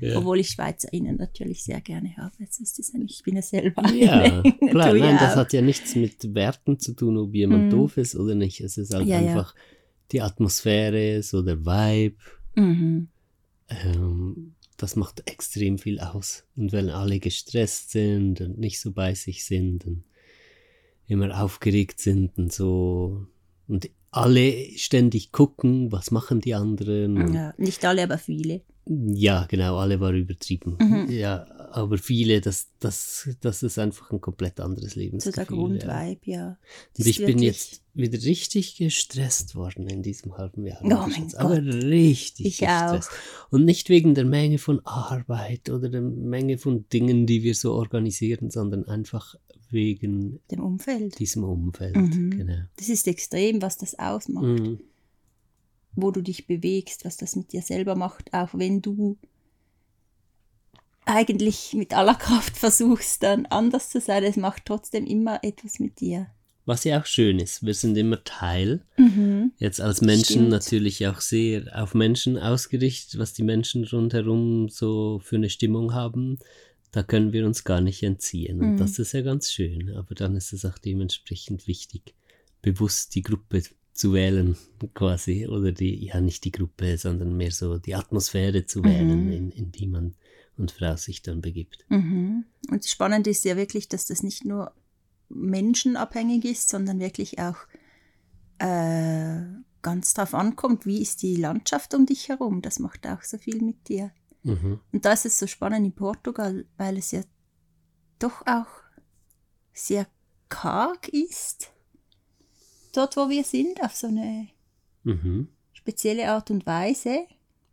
Ja. 0.00 0.16
Obwohl 0.18 0.38
ich 0.38 0.50
SchweizerInnen 0.50 1.16
natürlich 1.16 1.64
sehr 1.64 1.80
gerne 1.80 2.16
habe. 2.16 2.30
Das 2.38 2.60
ist 2.60 2.92
ja 2.92 3.00
nicht. 3.00 3.16
Ich 3.16 3.22
bin 3.24 3.34
ja 3.34 3.42
selber 3.42 3.82
Ja, 3.92 4.42
klar, 4.70 4.94
nein, 4.94 5.16
das 5.18 5.34
hat 5.34 5.52
ja 5.54 5.60
nichts 5.62 5.96
mit 5.96 6.34
Werten 6.34 6.78
zu 6.78 6.92
tun, 6.94 7.16
ob 7.18 7.34
jemand 7.34 7.64
Mhm. 7.64 7.70
doof 7.70 7.96
ist 7.96 8.14
oder 8.14 8.36
nicht. 8.36 8.60
Es 8.60 8.78
ist 8.78 8.94
halt 8.94 9.06
ja. 9.08 9.18
einfach 9.18 9.54
die 10.12 10.20
Atmosphäre, 10.20 11.22
so 11.24 11.42
der 11.42 11.58
Vibe. 11.66 12.16
Mhm. 12.54 13.08
Ähm, 13.68 14.54
das 14.76 14.96
macht 14.96 15.28
extrem 15.28 15.78
viel 15.78 16.00
aus. 16.00 16.44
Und 16.56 16.72
wenn 16.72 16.90
alle 16.90 17.18
gestresst 17.18 17.90
sind 17.90 18.40
und 18.40 18.58
nicht 18.58 18.80
so 18.80 18.92
bei 18.92 19.14
sich 19.14 19.44
sind 19.44 19.86
und 19.86 20.04
immer 21.06 21.40
aufgeregt 21.42 22.00
sind 22.00 22.36
und 22.36 22.52
so 22.52 23.26
und 23.68 23.90
alle 24.10 24.70
ständig 24.76 25.32
gucken, 25.32 25.92
was 25.92 26.10
machen 26.10 26.40
die 26.40 26.54
anderen. 26.54 27.34
Ja, 27.34 27.54
nicht 27.58 27.84
alle, 27.84 28.04
aber 28.04 28.18
viele. 28.18 28.62
Ja, 28.86 29.46
genau, 29.48 29.76
alle 29.78 30.00
war 30.00 30.12
übertrieben. 30.12 30.76
Mhm. 30.78 31.10
Ja, 31.10 31.46
aber 31.76 31.98
viele, 31.98 32.40
das, 32.40 32.68
das, 32.80 33.28
das 33.40 33.62
ist 33.62 33.78
einfach 33.78 34.10
ein 34.10 34.20
komplett 34.20 34.58
anderes 34.60 34.92
So 34.94 35.00
Lebensgefühl. 35.00 35.32
der 35.34 35.42
ja. 35.44 35.48
Grundvibe, 35.48 36.30
ja. 36.30 36.58
Das 36.94 37.06
Und 37.06 37.10
ich 37.10 37.18
bin 37.24 37.38
jetzt 37.40 37.82
wieder 37.94 38.20
richtig 38.22 38.76
gestresst 38.76 39.54
worden 39.54 39.86
in 39.88 40.02
diesem 40.02 40.36
halben 40.38 40.66
Jahr. 40.66 40.78
Oh 40.82 40.88
mein 41.08 41.22
jetzt- 41.24 41.36
Aber 41.36 41.60
Gott. 41.60 41.74
richtig 41.84 42.46
Ich 42.46 42.58
gestresst. 42.58 43.10
Und 43.50 43.64
nicht 43.64 43.88
wegen 43.88 44.14
der 44.14 44.24
Menge 44.24 44.58
von 44.58 44.80
Arbeit 44.86 45.70
oder 45.70 45.88
der 45.88 46.02
Menge 46.02 46.58
von 46.58 46.88
Dingen, 46.92 47.26
die 47.26 47.42
wir 47.42 47.54
so 47.54 47.72
organisieren, 47.74 48.50
sondern 48.50 48.86
einfach 48.88 49.34
wegen 49.70 50.40
Dem 50.50 50.60
Umfeld. 50.60 51.18
diesem 51.18 51.44
Umfeld. 51.44 51.96
Mhm. 51.96 52.30
Genau. 52.30 52.58
Das 52.76 52.88
ist 52.88 53.06
extrem, 53.08 53.60
was 53.62 53.76
das 53.78 53.98
ausmacht. 53.98 54.44
Mhm. 54.60 54.80
wo 55.98 56.10
du 56.10 56.20
dich 56.20 56.46
bewegst, 56.46 57.06
was 57.06 57.16
das 57.16 57.36
mit 57.36 57.52
dir 57.52 57.62
selber 57.62 57.96
macht, 57.96 58.34
auch 58.34 58.50
wenn 58.52 58.82
du 58.82 59.16
eigentlich 61.06 61.72
mit 61.72 61.94
aller 61.94 62.14
Kraft 62.14 62.56
versuchst, 62.56 63.22
dann 63.22 63.46
anders 63.46 63.90
zu 63.90 64.00
sein. 64.00 64.24
Es 64.24 64.36
macht 64.36 64.64
trotzdem 64.66 65.06
immer 65.06 65.42
etwas 65.42 65.78
mit 65.78 66.00
dir. 66.00 66.26
Was 66.64 66.82
ja 66.82 67.00
auch 67.00 67.06
schön 67.06 67.38
ist, 67.38 67.64
wir 67.64 67.74
sind 67.74 67.96
immer 67.96 68.22
Teil 68.24 68.82
Mhm. 68.98 69.52
Jetzt 69.58 69.80
als 69.80 70.00
Menschen 70.00 70.24
Stimmt. 70.24 70.48
natürlich 70.48 71.06
auch 71.06 71.20
sehr 71.20 71.70
auf 71.80 71.94
Menschen 71.94 72.36
ausgerichtet, 72.38 73.20
was 73.20 73.32
die 73.32 73.44
Menschen 73.44 73.84
rundherum 73.84 74.68
so 74.68 75.20
für 75.22 75.36
eine 75.36 75.48
Stimmung 75.48 75.94
haben. 75.94 76.38
Da 76.90 77.02
können 77.04 77.32
wir 77.32 77.46
uns 77.46 77.62
gar 77.62 77.80
nicht 77.80 78.02
entziehen. 78.02 78.60
Und 78.60 78.72
Mhm. 78.72 78.76
das 78.78 78.98
ist 78.98 79.12
ja 79.12 79.20
ganz 79.22 79.52
schön. 79.52 79.94
Aber 79.94 80.14
dann 80.16 80.34
ist 80.34 80.52
es 80.52 80.64
auch 80.64 80.76
dementsprechend 80.78 81.68
wichtig, 81.68 82.14
bewusst 82.62 83.14
die 83.14 83.22
Gruppe 83.22 83.62
zu 83.92 84.12
wählen, 84.12 84.56
quasi. 84.94 85.46
Oder 85.46 85.70
die, 85.72 86.04
ja, 86.06 86.20
nicht 86.20 86.42
die 86.44 86.52
Gruppe, 86.52 86.98
sondern 86.98 87.36
mehr 87.36 87.52
so 87.52 87.78
die 87.78 87.94
Atmosphäre 87.94 88.66
zu 88.66 88.82
wählen, 88.82 89.26
Mhm. 89.26 89.32
in, 89.32 89.50
in 89.52 89.70
die 89.72 89.86
man 89.86 90.14
und 90.56 90.72
Frau 90.72 90.96
sich 90.96 91.22
dann 91.22 91.40
begibt. 91.40 91.84
Mhm. 91.88 92.44
Und 92.70 92.84
das 92.84 92.90
Spannende 92.90 93.30
ist 93.30 93.44
ja 93.44 93.56
wirklich, 93.56 93.88
dass 93.88 94.06
das 94.06 94.22
nicht 94.22 94.44
nur 94.44 94.72
menschenabhängig 95.28 96.44
ist, 96.44 96.68
sondern 96.68 97.00
wirklich 97.00 97.38
auch 97.38 97.56
äh, 98.58 99.40
ganz 99.82 100.14
drauf 100.14 100.34
ankommt, 100.34 100.86
wie 100.86 101.02
ist 101.02 101.22
die 101.22 101.36
Landschaft 101.36 101.94
um 101.94 102.06
dich 102.06 102.28
herum. 102.28 102.62
Das 102.62 102.78
macht 102.78 103.06
auch 103.06 103.22
so 103.22 103.38
viel 103.38 103.60
mit 103.62 103.88
dir. 103.88 104.12
Mhm. 104.42 104.80
Und 104.92 105.04
da 105.04 105.12
ist 105.12 105.26
es 105.26 105.38
so 105.38 105.46
spannend 105.46 105.86
in 105.86 105.92
Portugal, 105.92 106.66
weil 106.76 106.96
es 106.96 107.10
ja 107.10 107.22
doch 108.18 108.46
auch 108.46 108.66
sehr 109.72 110.06
karg 110.48 111.08
ist. 111.08 111.72
Dort, 112.94 113.16
wo 113.16 113.28
wir 113.28 113.44
sind, 113.44 113.82
auf 113.82 113.94
so 113.94 114.06
eine 114.06 114.48
Mhm. 115.04 115.48
spezielle 115.72 116.30
Art 116.30 116.50
und 116.50 116.66
Weise. 116.66 117.26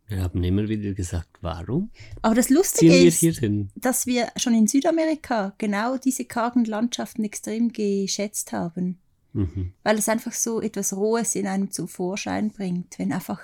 Wir 0.06 0.22
haben 0.22 0.42
immer 0.44 0.68
wieder 0.68 0.92
gesagt, 0.92 1.28
warum 1.40 1.90
Aber 2.20 2.34
das 2.34 2.50
Lustige 2.50 2.92
wir 2.92 3.06
ist, 3.06 3.20
hin? 3.38 3.70
dass 3.74 4.06
wir 4.06 4.28
schon 4.36 4.54
in 4.54 4.66
Südamerika 4.66 5.54
genau 5.58 5.96
diese 5.96 6.24
kargen 6.26 6.64
Landschaften 6.66 7.24
extrem 7.24 7.72
geschätzt 7.72 8.52
haben. 8.52 8.98
Mhm. 9.32 9.72
Weil 9.82 9.98
es 9.98 10.08
einfach 10.08 10.32
so 10.32 10.60
etwas 10.60 10.92
Rohes 10.94 11.34
in 11.34 11.46
einem 11.46 11.70
zum 11.70 11.88
Vorschein 11.88 12.50
bringt, 12.50 12.98
wenn 12.98 13.12
einfach, 13.12 13.40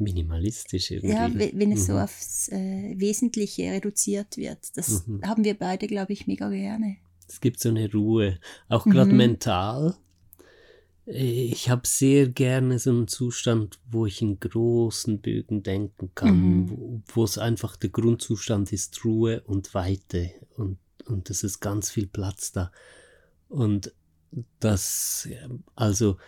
Minimalistisch 0.00 0.92
irgendwie. 0.92 1.12
ja, 1.16 1.34
we- 1.34 1.50
wenn 1.54 1.72
es 1.72 1.86
so 1.86 1.94
Mhm. 1.94 1.98
aufs 1.98 2.48
äh, 2.50 2.94
Wesentliche 2.96 3.72
reduziert 3.72 4.36
wird. 4.36 4.76
Das 4.76 5.06
Mhm. 5.08 5.22
haben 5.26 5.42
wir 5.44 5.54
beide, 5.58 5.88
glaube 5.88 6.12
ich, 6.12 6.26
mega 6.28 6.48
gerne. 6.50 6.98
Es 7.28 7.40
gibt 7.40 7.58
so 7.58 7.68
eine 7.70 7.90
Ruhe, 7.90 8.38
auch 8.68 8.84
gerade 8.84 9.10
Mhm. 9.10 9.16
mental. 9.16 9.96
Ich 11.10 11.70
habe 11.70 11.86
sehr 11.86 12.28
gerne 12.28 12.78
so 12.78 12.90
einen 12.90 13.08
Zustand, 13.08 13.78
wo 13.90 14.04
ich 14.04 14.20
in 14.20 14.38
großen 14.40 15.20
Bögen 15.20 15.62
denken 15.62 16.10
kann, 16.14 16.66
Mhm. 16.66 17.02
wo, 17.06 17.24
es 17.24 17.38
einfach 17.38 17.76
der 17.76 17.88
Grundzustand 17.88 18.72
ist, 18.72 19.02
Ruhe 19.04 19.40
und 19.46 19.72
Weite 19.72 20.30
und, 20.56 20.76
und 21.06 21.30
es 21.30 21.44
ist 21.44 21.60
ganz 21.60 21.90
viel 21.90 22.06
Platz 22.06 22.52
da. 22.52 22.70
Und 23.48 23.92
das, 24.60 25.26
also 25.74 26.18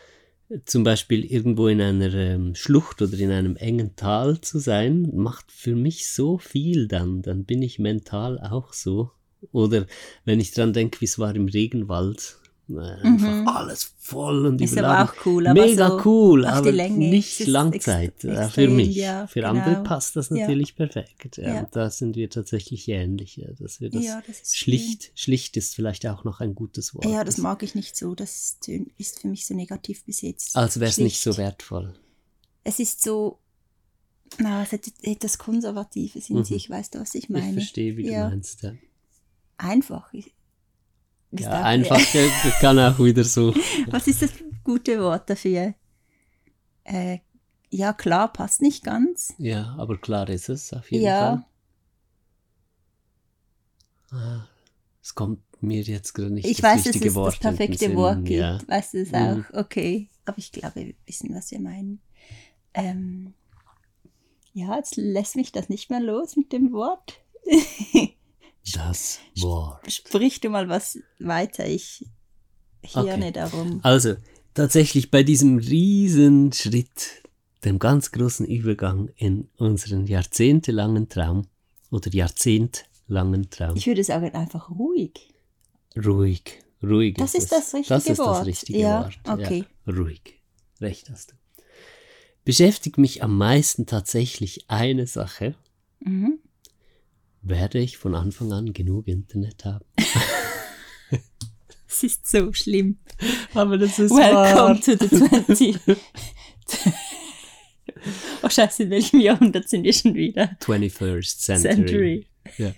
zum 0.65 0.83
Beispiel 0.83 1.25
irgendwo 1.25 1.69
in 1.69 1.81
einer 1.83 2.15
ähm, 2.15 2.55
Schlucht 2.55 3.03
oder 3.03 3.19
in 3.19 3.31
einem 3.31 3.57
engen 3.57 3.97
Tal 3.97 4.41
zu 4.41 4.59
sein, 4.59 5.11
macht 5.15 5.53
für 5.53 5.77
mich 5.77 6.09
so 6.11 6.39
viel 6.39 6.89
dann. 6.89 7.21
Dann 7.21 7.45
bin 7.45 7.61
ich 7.61 7.79
mental 7.79 8.39
auch 8.39 8.73
so. 8.73 9.11
Oder 9.53 9.87
wenn 10.25 10.41
ich 10.41 10.53
dran 10.53 10.73
denke, 10.73 11.03
wie 11.03 11.05
es 11.05 11.19
war 11.19 11.35
im 11.37 11.49
Regenwald. 11.49 12.39
Äh, 12.79 12.81
Einfach 13.03 13.29
Mhm. 13.29 13.49
alles 13.49 13.95
voll 13.99 14.47
und 14.47 14.61
Ist 14.61 14.73
überladen. 14.73 14.97
aber 15.09 15.11
auch 15.11 15.27
cool. 15.27 15.47
Aber 15.47 15.61
Mega 15.67 15.89
so 15.89 16.01
cool, 16.05 16.45
aber 16.47 16.73
nicht 16.73 17.47
Langzeit. 17.47 18.15
ex- 18.15 18.25
äh, 18.25 18.35
für 18.35 18.43
extrem, 18.45 18.77
mich. 18.77 18.97
ja, 18.97 19.27
für 19.27 19.41
genau. 19.41 19.51
andere 19.51 19.83
passt 19.83 20.17
das 20.17 20.29
Ja. 20.31 20.37
natürlich 20.37 20.75
perfekt. 20.77 21.37
Ja, 21.39 21.55
Ja. 21.55 21.61
Und 21.61 21.77
da 21.77 21.91
sind 21.91 22.17
wir 22.17 22.29
tatsächlich 22.31 22.89
ähnlich. 22.89 23.37
Ja, 23.37 23.49
dass 23.59 23.81
wir 23.81 23.91
das 23.91 24.05
ja, 24.05 24.23
das 24.27 24.57
schlicht, 24.57 25.13
schlicht 25.15 25.57
ist 25.57 25.75
vielleicht 25.75 26.07
auch 26.07 26.25
noch 26.25 26.41
ein 26.41 26.55
gutes 26.55 26.95
Wort. 26.95 27.05
Schön. 27.05 27.13
Ja, 27.15 27.25
das 27.25 27.39
mag 27.39 27.63
ich 27.63 27.75
nicht 27.75 27.97
so. 27.97 28.15
Das 28.15 28.59
ist 28.99 29.21
für 29.21 29.29
mich 29.29 29.47
so 29.47 29.55
negativ 29.55 30.05
besetzt. 30.05 30.57
als 30.57 30.79
wäre 30.81 30.91
es 30.91 30.99
nicht 30.99 31.21
so 31.21 31.37
wertvoll. 31.37 31.95
Es 32.65 32.79
ist 32.79 33.03
so, 33.03 33.39
na, 34.39 34.63
es 34.63 34.73
hat 34.73 34.83
etwas 35.03 35.39
Konservatives 35.39 36.31
in 36.31 36.37
Mhm. 36.37 36.45
sich, 36.45 36.71
weißt 36.71 36.95
du, 36.95 37.01
was 37.01 37.15
ich 37.15 37.25
Ich 37.25 37.31
meine? 37.31 37.55
verstehe, 37.55 37.97
wie 37.97 38.09
Ja. 38.11 38.25
du 38.25 38.31
meinst. 38.31 38.63
Ja, 38.63 38.73
Einfach. 39.59 40.13
Ich- 40.15 40.33
ja 41.33 41.63
einfach 41.63 42.01
kann 42.61 42.79
auch 42.79 42.99
wieder 42.99 43.25
so. 43.25 43.55
Was 43.89 44.07
ist 44.07 44.23
das 44.23 44.31
gute 44.65 45.01
Wort 45.01 45.29
dafür? 45.31 45.75
Äh, 46.85 47.19
ja, 47.71 47.93
klar, 47.93 48.33
passt 48.33 48.63
nicht 48.63 48.83
ganz. 48.85 49.33
Ja, 49.39 49.75
aber 49.79 49.97
klar 49.99 50.29
ist 50.29 50.49
es 50.49 50.73
auf 50.73 50.91
jeden 50.91 51.05
Ja, 51.05 51.45
Fall. 54.11 54.19
Ah, 54.21 54.47
Es 55.03 55.15
kommt 55.15 55.41
mir 55.63 55.83
jetzt 55.83 56.15
gerade 56.15 56.33
nicht 56.33 56.47
ich 56.49 56.57
das 56.59 56.65
weiß, 56.65 56.77
dass 56.79 56.87
richtige 56.87 57.09
es 57.11 57.15
Wort 57.15 57.35
das 57.35 57.41
perfekte. 57.41 57.95
Wort 57.95 58.25
gibt. 58.25 58.41
Ja. 58.41 58.59
Weißt 58.67 58.95
du 58.95 58.99
es 59.03 59.13
Mhm. 59.13 59.45
auch? 59.53 59.59
Okay. 59.61 60.09
Aber 60.25 60.39
ich 60.39 60.51
glaube, 60.53 60.75
wir 60.77 60.95
wissen, 61.07 61.35
was 61.35 61.51
wir 61.51 61.61
meinen. 61.61 62.01
Ähm, 62.75 63.35
ja, 64.53 64.77
jetzt 64.77 64.97
lässt 64.97 65.37
mich 65.37 65.53
das 65.53 65.69
nicht 65.69 65.91
mehr 65.91 66.01
los 66.01 66.37
mit 66.37 66.53
dem 66.53 66.73
Wort. 66.73 67.21
Das 68.75 69.19
Wort. 69.39 69.91
Sprich 69.91 70.41
du 70.41 70.51
mal 70.51 70.69
was 70.69 70.99
weiter. 71.19 71.67
Ich 71.67 72.05
hirne 72.83 73.27
Okay. 73.27 73.33
darum. 73.33 73.81
Also, 73.83 74.15
tatsächlich 74.55 75.11
bei 75.11 75.23
diesem 75.23 75.59
riesen 75.59 76.53
Schritt, 76.53 77.23
dem 77.65 77.79
ganz 77.79 78.11
großen 78.13 78.47
Übergang 78.47 79.09
in 79.17 79.49
unseren 79.57 80.07
jahrzehntelangen 80.07 81.09
Traum 81.09 81.47
oder 81.91 82.11
jahrzehntlangen 82.13 83.51
Traum, 83.51 83.77
Ich 83.77 83.87
würde 83.87 84.05
sagen, 84.05 84.31
einfach 84.35 84.71
ruhig. 84.71 85.29
ruhig, 85.97 86.59
ruhig 86.83 87.15
Das 87.17 87.35
ist 87.35 87.45
ist 87.45 87.53
es. 87.53 87.59
das 87.59 87.75
richtige 87.75 87.89
Das 87.95 88.07
ist 88.07 88.19
Wort. 88.19 88.39
das 88.41 88.47
richtige 88.47 88.79
Ja, 88.79 89.01
Wort. 89.05 89.19
okay. 89.29 89.65
Ja, 89.87 89.93
ruhig. 89.95 90.41
Recht 90.81 91.11
hast 91.11 91.33
du. 91.33 91.35
Beschäftigt 92.45 92.97
mich 92.99 93.23
am 93.23 93.37
meisten 93.37 93.85
tatsächlich 93.87 94.65
eine 94.71 95.07
Sache. 95.07 95.55
Mhm. 96.01 96.39
Werde 97.43 97.79
ich 97.79 97.97
von 97.97 98.15
Anfang 98.15 98.53
an 98.53 98.73
genug 98.73 99.09
Internet 99.09 99.65
haben? 99.65 99.85
Es 101.91 102.05
ist 102.05 102.31
so 102.31 102.53
schlimm. 102.53 102.99
Aber 103.53 103.77
das 103.77 103.99
ist 103.99 104.13
Welcome 104.13 104.81
to 104.81 104.93
the 104.93 105.09
20. 105.09 105.77
oh 108.43 108.49
Scheiße, 108.49 108.85
in 108.85 108.91
welchem 108.91 109.19
Jahrhundert 109.21 109.69
sind 109.69 109.83
wir 109.83 109.93
schon 109.93 110.15
wieder? 110.15 110.57
21st 110.61 111.39
Century. 111.39 111.75
Century. 111.75 112.27
Ja. 112.59 112.73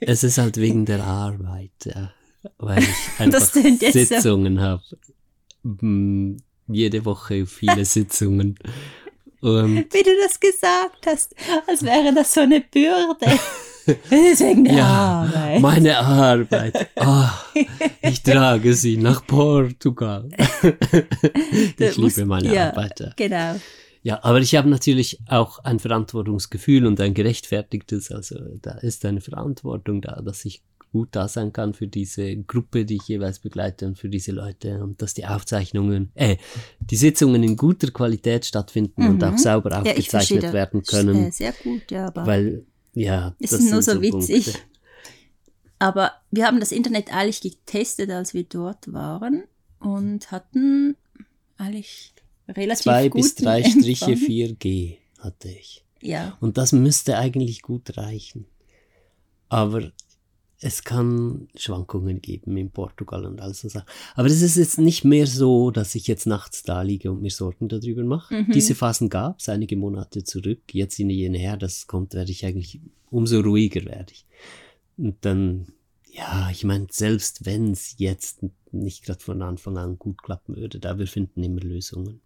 es 0.00 0.24
ist 0.24 0.36
halt 0.36 0.58
wegen 0.58 0.84
der 0.84 1.02
Arbeit, 1.04 1.72
ja. 1.84 2.12
Weil 2.58 2.82
ich 2.82 2.88
einfach 3.18 3.54
jetzt 3.54 3.80
so. 3.80 3.90
Sitzungen 3.90 4.60
habe. 4.60 4.82
Jede 6.68 7.04
Woche 7.06 7.46
viele 7.46 7.84
Sitzungen. 7.86 8.58
Und 9.40 9.76
Wie 9.92 10.02
du 10.02 10.10
das 10.22 10.40
gesagt 10.40 11.06
hast, 11.06 11.34
als 11.66 11.82
wäre 11.82 12.12
das 12.14 12.32
so 12.32 12.40
eine 12.40 12.60
Bürde. 12.60 13.38
Wegen 14.08 14.64
der 14.64 14.74
ja, 14.74 14.86
Arbeit. 14.86 15.60
meine 15.60 15.98
Arbeit. 15.98 16.88
Ah, 16.96 17.32
ich 18.02 18.22
trage 18.22 18.74
sie 18.74 18.96
nach 18.96 19.24
Portugal. 19.24 20.28
ich 21.78 21.96
liebe 21.96 22.26
meine 22.26 22.52
ja, 22.52 22.70
Arbeit. 22.70 23.12
Genau. 23.16 23.60
Ja, 24.02 24.24
aber 24.24 24.38
ich 24.38 24.56
habe 24.56 24.68
natürlich 24.68 25.20
auch 25.28 25.60
ein 25.60 25.78
Verantwortungsgefühl 25.78 26.84
und 26.86 27.00
ein 27.00 27.14
gerechtfertigtes. 27.14 28.10
Also 28.10 28.36
da 28.60 28.72
ist 28.78 29.04
eine 29.04 29.20
Verantwortung 29.20 30.00
da, 30.00 30.20
dass 30.20 30.44
ich 30.44 30.62
gut 30.92 31.08
da 31.12 31.28
sein 31.28 31.52
kann 31.52 31.74
für 31.74 31.86
diese 31.86 32.36
Gruppe, 32.36 32.84
die 32.84 32.96
ich 32.96 33.08
jeweils 33.08 33.38
begleite 33.38 33.86
und 33.86 33.98
für 33.98 34.08
diese 34.08 34.32
Leute 34.32 34.82
und 34.82 35.02
dass 35.02 35.14
die 35.14 35.26
Aufzeichnungen, 35.26 36.10
äh, 36.14 36.36
die 36.80 36.96
Sitzungen 36.96 37.42
in 37.42 37.56
guter 37.56 37.90
Qualität 37.90 38.46
stattfinden 38.46 39.02
mhm. 39.02 39.10
und 39.10 39.24
auch 39.24 39.38
sauber 39.38 39.78
aufgezeichnet 39.78 40.44
ja, 40.44 40.52
werden 40.52 40.82
können. 40.82 41.30
Sehr 41.32 41.52
gut, 41.52 41.90
ja, 41.90 42.06
aber. 42.06 42.26
Weil, 42.26 42.64
ja, 42.94 43.34
es 43.38 43.50
das 43.50 43.60
ist 43.60 43.70
nur 43.70 43.82
so, 43.82 44.00
witzig. 44.00 44.44
Punkte. 44.44 44.60
Aber 45.78 46.12
wir 46.30 46.46
haben 46.46 46.60
das 46.60 46.72
Internet 46.72 47.12
eigentlich 47.12 47.40
getestet, 47.40 48.10
als 48.10 48.32
wir 48.32 48.44
dort 48.44 48.92
waren 48.92 49.44
und 49.78 50.30
hatten 50.30 50.96
eigentlich 51.58 52.14
relativ 52.48 52.84
Zwei 52.84 53.08
bis 53.08 53.34
drei 53.34 53.62
Striche 53.68 54.12
4G 54.12 54.96
hatte 55.18 55.48
ich. 55.48 55.84
Ja. 56.00 56.36
Und 56.40 56.56
das 56.56 56.72
müsste 56.72 57.18
eigentlich 57.18 57.62
gut 57.62 57.96
reichen. 57.96 58.46
Aber 59.48 59.92
es 60.60 60.84
kann 60.84 61.48
Schwankungen 61.54 62.22
geben 62.22 62.56
in 62.56 62.70
Portugal 62.70 63.26
und 63.26 63.40
all 63.40 63.52
so 63.52 63.68
Sachen. 63.68 63.86
Aber 64.14 64.28
es 64.28 64.40
ist 64.40 64.56
jetzt 64.56 64.78
nicht 64.78 65.04
mehr 65.04 65.26
so, 65.26 65.70
dass 65.70 65.94
ich 65.94 66.06
jetzt 66.06 66.26
nachts 66.26 66.62
da 66.62 66.82
liege 66.82 67.10
und 67.10 67.20
mir 67.20 67.30
Sorgen 67.30 67.68
darüber 67.68 68.04
mache. 68.04 68.42
Mhm. 68.42 68.52
Diese 68.52 68.74
Phasen 68.74 69.10
gab 69.10 69.40
es 69.40 69.48
einige 69.48 69.76
Monate 69.76 70.24
zurück. 70.24 70.62
Jetzt 70.72 70.98
in 70.98 71.10
jene 71.10 71.38
her, 71.38 71.56
das 71.56 71.86
kommt, 71.86 72.14
werde 72.14 72.30
ich 72.30 72.46
eigentlich 72.46 72.80
umso 73.10 73.40
ruhiger 73.40 73.84
werde 73.84 74.12
ich. 74.12 74.26
Und 74.96 75.16
dann, 75.24 75.72
ja, 76.10 76.48
ich 76.50 76.64
meine, 76.64 76.86
selbst 76.90 77.44
wenn 77.44 77.72
es 77.72 77.96
jetzt 77.98 78.40
nicht 78.72 79.04
gerade 79.04 79.20
von 79.20 79.42
Anfang 79.42 79.76
an 79.76 79.98
gut 79.98 80.22
klappen 80.22 80.56
würde, 80.56 80.80
da 80.80 80.98
wir 80.98 81.06
finden 81.06 81.42
immer 81.42 81.60
Lösungen. 81.60 82.20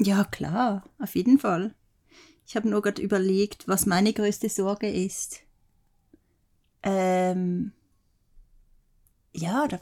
Ja, 0.00 0.24
klar, 0.24 0.84
auf 0.98 1.14
jeden 1.14 1.38
Fall. 1.38 1.74
Ich 2.46 2.56
habe 2.56 2.68
nur 2.68 2.80
gerade 2.80 3.02
überlegt, 3.02 3.68
was 3.68 3.84
meine 3.84 4.14
größte 4.14 4.48
Sorge 4.48 4.88
ist. 4.88 5.42
Ähm, 6.82 7.72
ja, 9.32 9.66
da, 9.68 9.80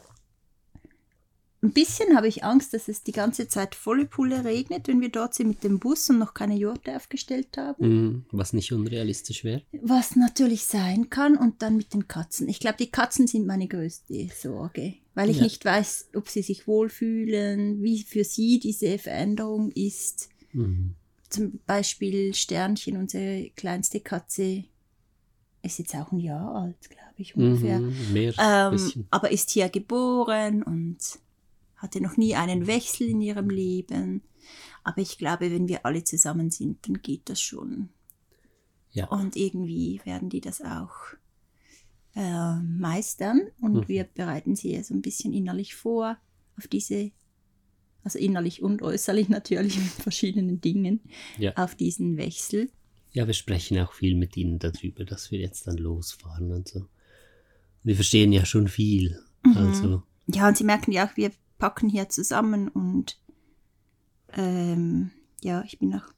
ein 1.63 1.73
bisschen 1.73 2.15
habe 2.15 2.27
ich 2.27 2.43
Angst, 2.43 2.73
dass 2.73 2.87
es 2.87 3.03
die 3.03 3.11
ganze 3.11 3.47
Zeit 3.47 3.73
volle 3.73 4.05
Pulle 4.05 4.45
regnet, 4.45 4.87
wenn 4.87 5.01
wir 5.01 5.09
dort 5.09 5.33
sind 5.33 5.47
mit 5.47 5.63
dem 5.63 5.79
Bus 5.79 6.07
und 6.09 6.19
noch 6.19 6.35
keine 6.35 6.55
Jurte 6.55 6.95
aufgestellt 6.95 7.57
haben. 7.57 7.87
Mm, 7.87 8.25
was 8.31 8.53
nicht 8.53 8.71
unrealistisch 8.71 9.43
wäre. 9.43 9.63
Was 9.81 10.15
natürlich 10.15 10.65
sein 10.65 11.09
kann. 11.09 11.35
Und 11.35 11.63
dann 11.63 11.75
mit 11.75 11.93
den 11.95 12.07
Katzen. 12.07 12.47
Ich 12.47 12.59
glaube, 12.59 12.77
die 12.79 12.91
Katzen 12.91 13.25
sind 13.25 13.47
meine 13.47 13.67
größte 13.67 14.29
Sorge, 14.39 14.93
weil 15.15 15.31
ich 15.31 15.37
ja. 15.37 15.43
nicht 15.43 15.65
weiß, 15.65 16.09
ob 16.15 16.29
sie 16.29 16.43
sich 16.43 16.67
wohlfühlen, 16.67 17.81
wie 17.81 18.03
für 18.03 18.23
sie 18.23 18.59
diese 18.59 18.99
Veränderung 18.99 19.71
ist. 19.71 20.29
Mhm. 20.53 20.93
Zum 21.29 21.59
Beispiel 21.65 22.35
Sternchen, 22.35 22.97
unsere 22.97 23.49
kleinste 23.55 23.99
Katze, 23.99 24.63
ist 25.61 25.79
jetzt 25.79 25.95
auch 25.95 26.11
ein 26.11 26.19
Jahr 26.19 26.55
alt, 26.55 26.89
glaube 26.89 27.15
ich 27.17 27.35
ungefähr. 27.35 27.79
Mhm, 27.79 28.13
mehr, 28.13 28.33
ähm, 28.39 29.05
aber 29.09 29.31
ist 29.31 29.49
hier 29.49 29.69
geboren 29.69 30.63
und 30.63 30.97
hatte 31.75 32.01
noch 32.01 32.17
nie 32.17 32.35
einen 32.35 32.67
Wechsel 32.67 33.09
in 33.09 33.21
ihrem 33.21 33.49
Leben. 33.49 34.21
Aber 34.83 35.01
ich 35.01 35.17
glaube, 35.17 35.51
wenn 35.51 35.67
wir 35.67 35.85
alle 35.85 36.03
zusammen 36.03 36.49
sind, 36.49 36.87
dann 36.87 37.01
geht 37.01 37.29
das 37.29 37.41
schon. 37.41 37.89
Ja. 38.91 39.07
Und 39.07 39.35
irgendwie 39.35 40.01
werden 40.05 40.29
die 40.29 40.41
das 40.41 40.61
auch 40.61 40.95
äh, 42.15 42.55
meistern. 42.55 43.41
Und 43.61 43.73
mhm. 43.73 43.87
wir 43.87 44.03
bereiten 44.05 44.55
sie 44.55 44.81
so 44.83 44.93
ein 44.93 45.01
bisschen 45.01 45.33
innerlich 45.33 45.75
vor 45.75 46.17
auf 46.57 46.67
diese, 46.67 47.11
also 48.03 48.17
innerlich 48.17 48.63
und 48.63 48.81
äußerlich 48.81 49.29
natürlich 49.29 49.77
mit 49.77 49.87
verschiedenen 49.87 50.61
Dingen, 50.61 51.01
ja. 51.37 51.53
auf 51.55 51.75
diesen 51.75 52.17
Wechsel. 52.17 52.69
Ja, 53.11 53.25
wir 53.25 53.33
sprechen 53.33 53.79
auch 53.79 53.93
viel 53.93 54.15
mit 54.15 54.37
ihnen 54.37 54.59
darüber, 54.59 55.05
dass 55.05 55.31
wir 55.31 55.39
jetzt 55.39 55.67
dann 55.67 55.77
losfahren 55.77 56.51
und 56.51 56.67
so. 56.67 56.79
Und 56.79 56.87
wir 57.83 57.95
verstehen 57.95 58.31
ja 58.31 58.45
schon 58.45 58.67
viel. 58.67 59.19
Mhm. 59.43 59.57
Also. 59.57 60.03
Ja, 60.27 60.47
und 60.47 60.57
sie 60.57 60.63
merken 60.63 60.91
ja 60.91 61.07
auch, 61.07 61.15
wir 61.15 61.31
packen 61.57 61.89
hier 61.89 62.09
zusammen 62.09 62.67
und 62.67 63.19
ähm, 64.33 65.11
ja, 65.41 65.63
ich 65.63 65.79
bin 65.79 65.95
auch 65.95 66.13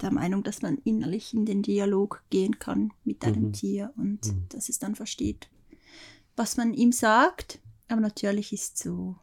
der 0.00 0.12
Meinung, 0.12 0.42
dass 0.42 0.62
man 0.62 0.78
innerlich 0.78 1.34
in 1.34 1.46
den 1.46 1.62
Dialog 1.62 2.22
gehen 2.30 2.58
kann 2.58 2.92
mit 3.04 3.24
einem 3.24 3.48
mhm. 3.48 3.52
Tier 3.52 3.92
und 3.96 4.26
mhm. 4.26 4.46
dass 4.48 4.68
es 4.68 4.78
dann 4.78 4.94
versteht, 4.94 5.48
was 6.36 6.56
man 6.56 6.74
ihm 6.74 6.92
sagt. 6.92 7.60
Aber 7.88 8.00
natürlich 8.00 8.52
ist 8.52 8.78
so, 8.78 9.16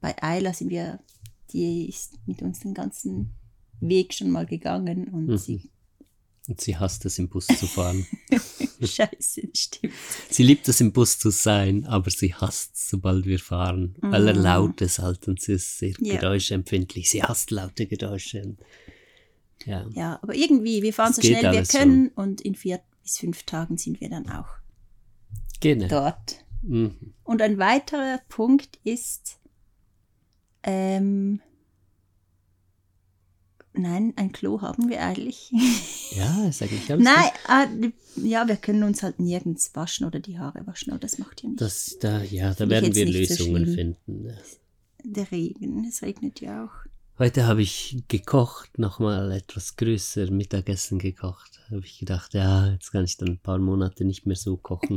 bei 0.00 0.20
Ayla 0.22 0.52
sind 0.52 0.70
wir, 0.70 1.00
die 1.50 1.88
ist 1.88 2.18
mit 2.26 2.42
uns 2.42 2.60
den 2.60 2.74
ganzen 2.74 3.34
Weg 3.80 4.14
schon 4.14 4.30
mal 4.30 4.46
gegangen 4.46 5.08
und 5.08 5.26
mhm. 5.26 5.36
sie 5.36 5.70
und 6.48 6.60
sie 6.60 6.76
hasst 6.76 7.04
es, 7.04 7.18
im 7.18 7.28
Bus 7.28 7.46
zu 7.46 7.66
fahren. 7.66 8.06
Scheiße, 8.80 9.48
stimmt. 9.52 9.94
Sie 10.30 10.44
liebt 10.44 10.68
es, 10.68 10.80
im 10.80 10.92
Bus 10.92 11.18
zu 11.18 11.30
sein, 11.30 11.84
aber 11.86 12.10
sie 12.10 12.34
hasst 12.34 12.76
es, 12.76 12.88
sobald 12.88 13.26
wir 13.26 13.40
fahren, 13.40 13.96
mm. 14.00 14.12
weil 14.12 14.28
er 14.28 14.34
laut 14.34 14.80
ist 14.80 15.00
halt 15.00 15.26
und 15.26 15.40
sie 15.40 15.54
ist 15.54 15.78
sehr 15.78 15.94
ja. 15.98 16.16
geräuschempfindlich. 16.20 17.10
Sie 17.10 17.22
hasst 17.22 17.50
laute 17.50 17.86
Geräusche. 17.86 18.56
Ja. 19.64 19.86
ja, 19.94 20.18
aber 20.22 20.36
irgendwie, 20.36 20.82
wir 20.82 20.92
fahren 20.92 21.08
das 21.08 21.16
so 21.16 21.22
schnell 21.22 21.52
wir 21.52 21.64
können 21.64 22.12
so. 22.14 22.22
und 22.22 22.40
in 22.42 22.54
vier 22.54 22.80
bis 23.02 23.18
fünf 23.18 23.42
Tagen 23.42 23.76
sind 23.76 24.00
wir 24.00 24.08
dann 24.08 24.28
auch 24.28 24.48
genau. 25.60 25.88
dort. 25.88 26.44
Mhm. 26.62 27.14
Und 27.24 27.42
ein 27.42 27.58
weiterer 27.58 28.20
Punkt 28.28 28.78
ist, 28.84 29.40
ähm, 30.62 31.40
Nein, 33.78 34.14
ein 34.16 34.32
Klo 34.32 34.62
haben 34.62 34.88
wir 34.88 35.02
eigentlich. 35.02 35.52
Ja, 36.16 36.48
ist 36.48 36.62
eigentlich 36.62 36.90
alles. 36.90 37.04
Nein, 37.04 37.92
äh, 38.16 38.26
ja, 38.26 38.48
wir 38.48 38.56
können 38.56 38.84
uns 38.84 39.02
halt 39.02 39.20
nirgends 39.20 39.72
waschen 39.74 40.06
oder 40.06 40.18
die 40.18 40.38
Haare 40.38 40.66
waschen, 40.66 40.92
aber 40.92 41.00
das 41.00 41.18
macht 41.18 41.42
ja 41.42 41.48
nichts. 41.48 41.60
Das, 41.60 41.98
da, 42.00 42.22
ja, 42.22 42.54
da 42.54 42.68
werden 42.70 42.94
wir 42.94 43.06
Lösungen 43.06 43.66
so 43.66 43.74
finden. 43.74 44.32
Der 45.04 45.30
Regen, 45.30 45.84
es 45.84 46.02
regnet 46.02 46.40
ja 46.40 46.64
auch. 46.64 46.86
Heute 47.18 47.46
habe 47.46 47.62
ich 47.62 48.04
gekocht, 48.08 48.78
nochmal 48.78 49.32
etwas 49.32 49.76
größer 49.76 50.30
Mittagessen 50.30 50.98
gekocht. 50.98 51.60
Habe 51.70 51.84
ich 51.84 51.98
gedacht, 51.98 52.34
ja, 52.34 52.68
jetzt 52.72 52.92
kann 52.92 53.04
ich 53.04 53.16
dann 53.16 53.28
ein 53.28 53.38
paar 53.38 53.58
Monate 53.58 54.04
nicht 54.04 54.26
mehr 54.26 54.36
so 54.36 54.56
kochen. 54.56 54.96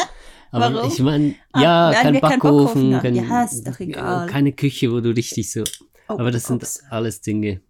Aber 0.52 0.74
Warum? 0.74 0.92
ich 0.92 0.98
meine, 0.98 1.34
ah, 1.52 1.62
ja, 1.62 1.88
ah, 1.88 1.92
kein 1.94 2.20
Backofen, 2.20 2.98
kein, 3.00 3.14
ja, 3.14 3.44
ist 3.44 3.66
doch 3.66 3.78
egal. 3.78 4.26
keine 4.26 4.52
Küche, 4.52 4.90
wo 4.90 5.00
du 5.00 5.10
richtig 5.10 5.50
so. 5.50 5.62
Oh, 6.08 6.14
aber 6.14 6.32
das 6.32 6.46
sind 6.46 6.56
ups. 6.64 6.82
alles 6.90 7.20
Dinge 7.20 7.60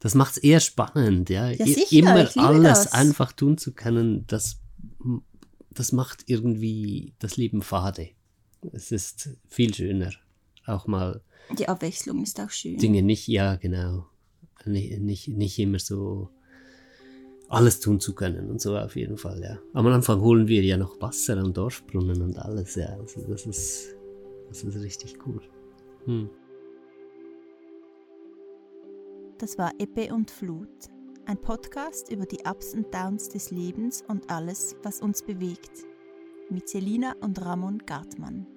das 0.00 0.14
macht 0.14 0.36
es 0.36 0.38
eher 0.38 0.60
spannend, 0.60 1.30
ja. 1.30 1.50
ja 1.50 1.64
sicher, 1.64 1.96
Immer 1.98 2.36
alles 2.36 2.84
das. 2.84 2.92
einfach 2.92 3.32
tun 3.32 3.58
zu 3.58 3.72
können, 3.72 4.24
das, 4.26 4.60
das 5.70 5.92
macht 5.92 6.24
irgendwie 6.26 7.14
das 7.18 7.36
Leben 7.36 7.62
fade. 7.62 8.10
Es 8.72 8.92
ist 8.92 9.30
viel 9.48 9.74
schöner. 9.74 10.10
Auch 10.66 10.86
mal. 10.86 11.22
Die 11.58 11.68
Abwechslung 11.68 12.22
ist 12.22 12.40
auch 12.40 12.50
schön. 12.50 12.78
Dinge 12.78 13.02
nicht, 13.02 13.26
ja, 13.26 13.56
genau. 13.56 14.06
Nicht, 14.64 14.98
nicht, 15.00 15.28
nicht 15.28 15.58
immer 15.58 15.78
so 15.78 16.30
alles 17.48 17.80
tun 17.80 18.00
zu 18.00 18.14
können 18.14 18.50
und 18.50 18.60
so 18.60 18.76
auf 18.76 18.94
jeden 18.94 19.16
Fall, 19.16 19.40
ja. 19.42 19.58
Am 19.72 19.86
Anfang 19.86 20.20
holen 20.20 20.48
wir 20.48 20.62
ja 20.62 20.76
noch 20.76 21.00
Wasser 21.00 21.38
am 21.38 21.54
Dorfbrunnen 21.54 22.20
und 22.20 22.38
alles, 22.38 22.74
ja. 22.74 22.88
Also 22.98 23.22
das 23.22 23.46
ist, 23.46 23.94
das 24.48 24.62
ist 24.62 24.76
richtig 24.76 25.16
cool. 25.26 25.40
Hm. 26.04 26.28
Das 29.38 29.56
war 29.56 29.72
Ebbe 29.78 30.12
und 30.12 30.32
Flut, 30.32 30.68
ein 31.26 31.40
Podcast 31.40 32.10
über 32.10 32.26
die 32.26 32.40
Ups 32.44 32.74
und 32.74 32.92
Downs 32.92 33.28
des 33.28 33.52
Lebens 33.52 34.02
und 34.08 34.28
alles, 34.32 34.74
was 34.82 35.00
uns 35.00 35.22
bewegt, 35.22 35.86
mit 36.50 36.68
Selina 36.68 37.14
und 37.20 37.40
Ramon 37.40 37.78
Gartmann. 37.78 38.48